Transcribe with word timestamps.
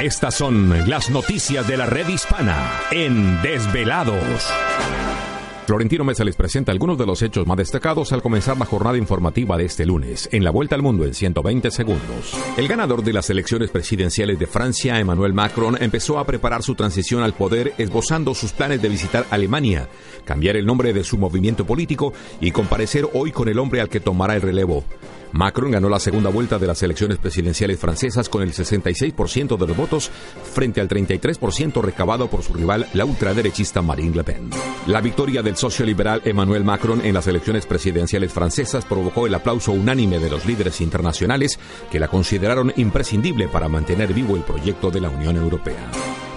Estas 0.00 0.34
son 0.34 0.90
las 0.90 1.08
noticias 1.08 1.66
de 1.66 1.78
la 1.78 1.86
red 1.86 2.06
hispana 2.08 2.82
en 2.90 3.40
Desvelados. 3.40 4.52
Florentino 5.66 6.04
Mesa 6.04 6.22
les 6.22 6.36
presenta 6.36 6.70
algunos 6.70 6.98
de 6.98 7.06
los 7.06 7.22
hechos 7.22 7.46
más 7.46 7.56
destacados 7.56 8.12
al 8.12 8.20
comenzar 8.20 8.58
la 8.58 8.66
jornada 8.66 8.98
informativa 8.98 9.56
de 9.56 9.64
este 9.64 9.86
lunes, 9.86 10.28
en 10.32 10.44
la 10.44 10.50
Vuelta 10.50 10.74
al 10.74 10.82
Mundo 10.82 11.06
en 11.06 11.14
120 11.14 11.70
segundos. 11.70 12.36
El 12.58 12.68
ganador 12.68 13.02
de 13.02 13.14
las 13.14 13.30
elecciones 13.30 13.70
presidenciales 13.70 14.38
de 14.38 14.46
Francia, 14.46 15.00
Emmanuel 15.00 15.32
Macron, 15.32 15.82
empezó 15.82 16.18
a 16.18 16.26
preparar 16.26 16.62
su 16.62 16.74
transición 16.74 17.22
al 17.22 17.32
poder 17.32 17.72
esbozando 17.78 18.34
sus 18.34 18.52
planes 18.52 18.82
de 18.82 18.90
visitar 18.90 19.24
Alemania, 19.30 19.88
cambiar 20.26 20.56
el 20.56 20.66
nombre 20.66 20.92
de 20.92 21.04
su 21.04 21.16
movimiento 21.16 21.64
político 21.64 22.12
y 22.38 22.50
comparecer 22.50 23.08
hoy 23.14 23.32
con 23.32 23.48
el 23.48 23.58
hombre 23.58 23.80
al 23.80 23.88
que 23.88 24.00
tomará 24.00 24.36
el 24.36 24.42
relevo. 24.42 24.84
Macron 25.36 25.70
ganó 25.70 25.90
la 25.90 26.00
segunda 26.00 26.30
vuelta 26.30 26.58
de 26.58 26.66
las 26.66 26.82
elecciones 26.82 27.18
presidenciales 27.18 27.78
francesas 27.78 28.30
con 28.30 28.42
el 28.42 28.54
66% 28.54 29.58
de 29.58 29.66
los 29.66 29.76
votos 29.76 30.10
frente 30.54 30.80
al 30.80 30.88
33% 30.88 31.82
recabado 31.82 32.28
por 32.28 32.42
su 32.42 32.54
rival, 32.54 32.86
la 32.94 33.04
ultraderechista 33.04 33.82
Marine 33.82 34.16
Le 34.16 34.24
Pen. 34.24 34.50
La 34.86 35.02
victoria 35.02 35.42
del 35.42 35.56
socio 35.56 35.84
liberal 35.84 36.22
Emmanuel 36.24 36.64
Macron 36.64 37.04
en 37.04 37.12
las 37.12 37.26
elecciones 37.26 37.66
presidenciales 37.66 38.32
francesas 38.32 38.86
provocó 38.86 39.26
el 39.26 39.34
aplauso 39.34 39.72
unánime 39.72 40.18
de 40.18 40.30
los 40.30 40.46
líderes 40.46 40.80
internacionales 40.80 41.58
que 41.90 42.00
la 42.00 42.08
consideraron 42.08 42.72
imprescindible 42.76 43.48
para 43.48 43.68
mantener 43.68 44.14
vivo 44.14 44.36
el 44.36 44.42
proyecto 44.42 44.90
de 44.90 45.00
la 45.00 45.10
Unión 45.10 45.36
Europea. 45.36 45.90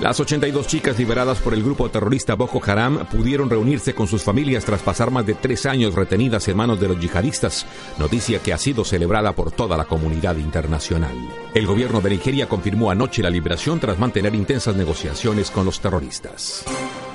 Las 0.00 0.20
82 0.20 0.66
chicas 0.66 0.98
liberadas 0.98 1.38
por 1.38 1.54
el 1.54 1.62
grupo 1.62 1.88
terrorista 1.88 2.34
Boko 2.34 2.60
Haram 2.66 3.06
pudieron 3.06 3.48
reunirse 3.48 3.94
con 3.94 4.06
sus 4.06 4.22
familias 4.22 4.66
tras 4.66 4.82
pasar 4.82 5.10
más 5.10 5.24
de 5.24 5.32
tres 5.32 5.64
años 5.64 5.94
retenidas 5.94 6.46
en 6.48 6.56
manos 6.58 6.78
de 6.78 6.88
los 6.88 7.00
yihadistas, 7.00 7.66
noticia 7.98 8.40
que 8.40 8.52
ha 8.52 8.58
sido 8.58 8.84
celebrada 8.84 9.32
por 9.32 9.52
toda 9.52 9.74
la 9.78 9.86
comunidad 9.86 10.36
internacional. 10.36 11.16
El 11.54 11.66
gobierno 11.66 12.02
de 12.02 12.10
Nigeria 12.10 12.46
confirmó 12.46 12.90
anoche 12.90 13.22
la 13.22 13.30
liberación 13.30 13.80
tras 13.80 13.98
mantener 13.98 14.34
intensas 14.34 14.76
negociaciones 14.76 15.50
con 15.50 15.64
los 15.64 15.80
terroristas. 15.80 16.64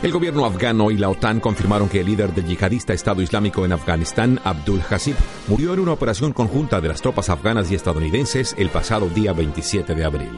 El 0.04 0.12
gobierno 0.12 0.46
afgano 0.46 0.90
y 0.90 0.98
la 0.98 1.10
OTAN 1.10 1.40
confirmaron 1.40 1.88
que 1.88 2.00
el 2.00 2.08
líder 2.08 2.34
del 2.34 2.48
yihadista 2.48 2.92
Estado 2.92 3.22
Islámico 3.22 3.66
en 3.66 3.72
Afganistán, 3.72 4.40
Abdul 4.44 4.82
Hasib, 4.90 5.16
murió 5.48 5.76
en 5.76 5.80
una 5.80 5.94
operación 5.94 6.34
conjunta 6.34 6.82
de 6.82 6.88
las 6.88 7.04
tropas 7.04 7.30
afganas 7.30 7.70
y 7.72 7.76
estadounidenses 7.76 8.56
el 8.58 8.70
pasado 8.70 9.10
día 9.10 9.32
27 9.32 9.94
de 9.94 10.04
abril. 10.04 10.32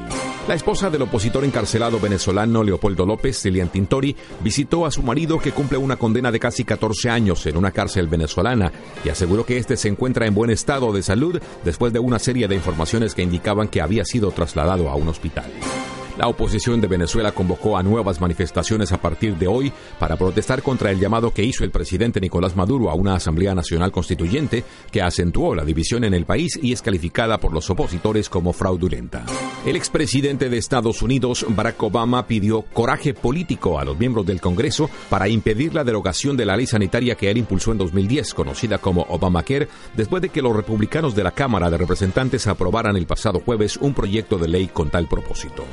La 0.49 0.55
esposa 0.55 0.89
del 0.89 1.03
opositor 1.03 1.45
encarcelado 1.45 1.97
venezolano 1.97 2.61
Leopoldo 2.61 3.05
López, 3.05 3.39
Celian 3.39 3.69
Tintori, 3.69 4.13
visitó 4.41 4.85
a 4.85 4.91
su 4.91 5.01
marido 5.01 5.39
que 5.39 5.53
cumple 5.53 5.77
una 5.77 5.95
condena 5.95 6.29
de 6.29 6.41
casi 6.41 6.65
14 6.65 7.09
años 7.09 7.45
en 7.45 7.55
una 7.55 7.71
cárcel 7.71 8.09
venezolana 8.09 8.69
y 9.05 9.09
aseguró 9.09 9.45
que 9.45 9.57
este 9.57 9.77
se 9.77 9.87
encuentra 9.87 10.27
en 10.27 10.35
buen 10.35 10.49
estado 10.49 10.91
de 10.91 11.03
salud 11.03 11.41
después 11.63 11.93
de 11.93 11.99
una 11.99 12.19
serie 12.19 12.49
de 12.49 12.55
informaciones 12.55 13.15
que 13.15 13.23
indicaban 13.23 13.69
que 13.69 13.79
había 13.79 14.03
sido 14.03 14.31
trasladado 14.31 14.89
a 14.89 14.95
un 14.95 15.07
hospital. 15.07 15.49
La 16.17 16.27
oposición 16.27 16.79
de 16.79 16.87
Venezuela 16.87 17.31
convocó 17.31 17.75
a 17.75 17.81
nuevas 17.81 18.21
manifestaciones 18.21 18.91
a 18.91 19.01
partir 19.01 19.35
de 19.35 19.47
hoy 19.47 19.73
para 19.97 20.15
protestar 20.15 20.61
contra 20.61 20.91
el 20.91 20.99
llamado 20.99 21.33
que 21.33 21.43
hizo 21.43 21.63
el 21.63 21.71
presidente 21.71 22.21
Nicolás 22.21 22.55
Maduro 22.55 22.91
a 22.91 22.93
una 22.93 23.15
Asamblea 23.15 23.55
Nacional 23.55 23.91
Constituyente 23.91 24.63
que 24.91 25.01
acentuó 25.01 25.55
la 25.55 25.65
división 25.65 26.03
en 26.03 26.13
el 26.13 26.25
país 26.25 26.59
y 26.61 26.71
es 26.71 26.83
calificada 26.83 27.39
por 27.39 27.51
los 27.51 27.67
opositores 27.71 28.29
como 28.29 28.53
fraudulenta. 28.53 29.25
El 29.65 29.75
expresidente 29.75 30.49
de 30.49 30.57
Estados 30.57 31.01
Unidos, 31.01 31.45
Barack 31.49 31.81
Obama, 31.81 32.27
pidió 32.27 32.61
coraje 32.61 33.15
político 33.15 33.79
a 33.79 33.85
los 33.85 33.97
miembros 33.97 34.25
del 34.25 34.39
Congreso 34.39 34.91
para 35.09 35.27
impedir 35.27 35.73
la 35.73 35.83
derogación 35.83 36.37
de 36.37 36.45
la 36.45 36.55
ley 36.55 36.67
sanitaria 36.67 37.15
que 37.15 37.31
él 37.31 37.37
impulsó 37.37 37.71
en 37.71 37.79
2010, 37.79 38.35
conocida 38.35 38.77
como 38.77 39.07
Obamacare, 39.09 39.67
después 39.95 40.21
de 40.21 40.29
que 40.29 40.43
los 40.43 40.55
republicanos 40.55 41.15
de 41.15 41.23
la 41.23 41.31
Cámara 41.31 41.71
de 41.71 41.77
Representantes 41.77 42.45
aprobaran 42.45 42.97
el 42.97 43.07
pasado 43.07 43.39
jueves 43.39 43.77
un 43.77 43.95
proyecto 43.95 44.37
de 44.37 44.47
ley 44.47 44.67
con 44.67 44.91
tal 44.91 45.07
propósito. 45.07 45.63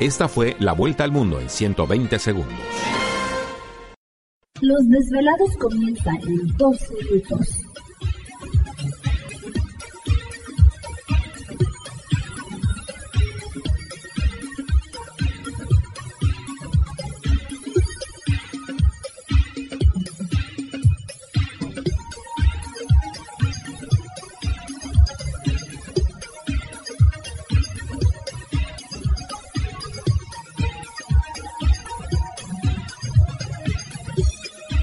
Esta 0.00 0.28
fue 0.28 0.56
la 0.60 0.72
vuelta 0.72 1.04
al 1.04 1.12
mundo 1.12 1.38
en 1.40 1.50
120 1.50 2.18
segundos. 2.18 2.54
Los 4.62 4.80
desvelados 4.88 5.50
comienzan 5.58 6.16
en 6.26 6.56
dos 6.56 6.78
minutos. 6.90 7.69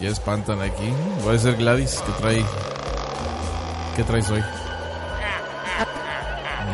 ya 0.00 0.08
espantan 0.10 0.60
aquí. 0.60 0.92
Voy 1.22 1.36
a 1.36 1.38
ser 1.38 1.56
Gladys 1.56 2.02
que 2.06 2.12
trae. 2.22 2.44
¿Qué 3.96 4.02
traes 4.04 4.30
hoy? 4.30 4.42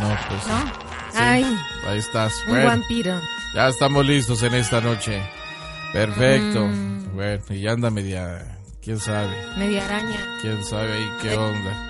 No, 0.01 0.09
pues. 0.29 0.47
¿No? 0.47 0.73
Ay. 1.15 1.59
Ahí 1.87 1.99
estás. 1.99 2.33
Un 2.47 2.53
Bueno, 2.55 2.67
vampiro. 2.69 3.21
ya 3.55 3.69
estamos 3.69 4.07
listos 4.07 4.43
en 4.43 4.55
esta 4.55 4.81
noche. 4.81 5.23
Perfecto. 5.93 6.67
Mm. 6.67 7.15
Bueno, 7.15 7.43
y 7.51 7.67
anda 7.67 7.91
media. 7.91 8.57
¿Quién 8.83 8.99
sabe? 8.99 9.35
Media 9.59 9.85
araña. 9.85 10.39
¿Quién 10.41 10.65
sabe 10.65 10.93
ahí 10.93 11.11
qué 11.21 11.37
onda? 11.37 11.90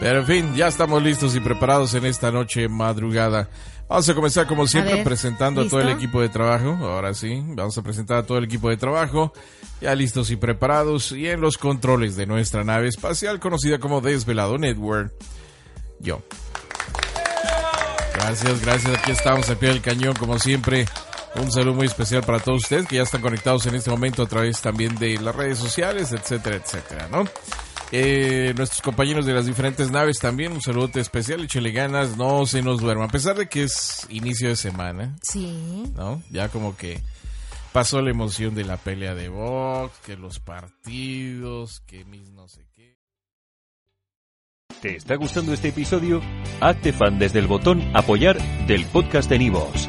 Pero 0.00 0.20
en 0.20 0.26
fin, 0.26 0.54
ya 0.54 0.68
estamos 0.68 1.02
listos 1.02 1.34
y 1.34 1.40
preparados 1.40 1.94
en 1.94 2.04
esta 2.06 2.30
noche 2.30 2.68
madrugada. 2.68 3.48
Vamos 3.88 4.08
a 4.08 4.14
comenzar 4.14 4.46
como 4.46 4.66
siempre 4.66 4.94
ver, 4.94 5.04
presentando 5.04 5.62
a 5.62 5.68
todo 5.68 5.80
el 5.80 5.88
equipo 5.88 6.20
de 6.20 6.28
trabajo. 6.28 6.76
Ahora 6.82 7.14
sí, 7.14 7.40
vamos 7.46 7.78
a 7.78 7.82
presentar 7.82 8.18
a 8.18 8.22
todo 8.24 8.38
el 8.38 8.44
equipo 8.44 8.68
de 8.68 8.76
trabajo. 8.76 9.32
Ya 9.80 9.94
listos 9.94 10.30
y 10.30 10.36
preparados 10.36 11.12
y 11.12 11.28
en 11.28 11.40
los 11.40 11.56
controles 11.56 12.16
de 12.16 12.26
nuestra 12.26 12.64
nave 12.64 12.88
espacial 12.88 13.38
conocida 13.38 13.78
como 13.78 14.00
Desvelado 14.00 14.58
Network. 14.58 15.12
Yo. 16.00 16.20
Gracias, 18.14 18.60
gracias. 18.60 18.98
Aquí 18.98 19.12
estamos 19.12 19.48
al 19.50 19.56
pie 19.56 19.68
del 19.68 19.82
cañón 19.82 20.14
como 20.14 20.38
siempre. 20.38 20.86
Un 21.36 21.52
saludo 21.52 21.74
muy 21.74 21.86
especial 21.86 22.22
para 22.22 22.40
todos 22.40 22.62
ustedes 22.62 22.86
que 22.86 22.96
ya 22.96 23.02
están 23.02 23.20
conectados 23.20 23.66
en 23.66 23.74
este 23.74 23.90
momento 23.90 24.22
a 24.22 24.26
través 24.26 24.60
también 24.60 24.96
de 24.96 25.18
las 25.20 25.36
redes 25.36 25.58
sociales, 25.58 26.10
etcétera, 26.12 26.56
etcétera, 26.56 27.08
¿no? 27.10 27.24
Eh, 27.92 28.52
nuestros 28.56 28.82
compañeros 28.82 29.26
de 29.26 29.32
las 29.32 29.46
diferentes 29.46 29.90
naves 29.92 30.18
también, 30.18 30.52
un 30.52 30.60
saludo 30.60 30.90
especial, 31.00 31.44
échale 31.44 31.70
ganas, 31.70 32.16
no 32.16 32.44
se 32.46 32.60
nos 32.62 32.80
duerman, 32.80 33.08
a 33.08 33.12
pesar 33.12 33.36
de 33.36 33.48
que 33.48 33.62
es 33.62 34.06
inicio 34.10 34.48
de 34.48 34.56
semana, 34.56 35.16
Sí. 35.22 35.84
¿no? 35.94 36.20
Ya 36.30 36.48
como 36.48 36.76
que 36.76 37.00
pasó 37.72 38.02
la 38.02 38.10
emoción 38.10 38.54
de 38.56 38.64
la 38.64 38.76
pelea 38.76 39.14
de 39.14 39.28
box, 39.28 39.92
que 40.04 40.16
los 40.16 40.40
partidos, 40.40 41.80
que 41.86 42.04
mis 42.04 42.28
no 42.30 42.48
sé 42.48 42.66
qué. 42.74 42.96
¿Te 44.82 44.96
está 44.96 45.14
gustando 45.14 45.52
este 45.52 45.68
episodio? 45.68 46.20
Hazte 46.60 46.92
fan 46.92 47.18
desde 47.20 47.38
el 47.38 47.46
botón 47.46 47.82
Apoyar 47.94 48.36
del 48.66 48.84
podcast 48.86 49.30
de 49.30 49.38
Nivos. 49.38 49.88